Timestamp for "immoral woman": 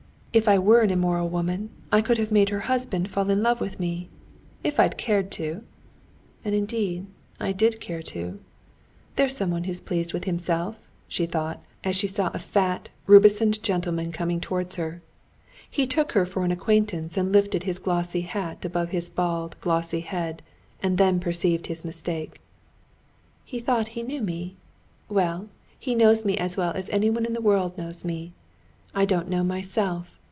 0.91-1.71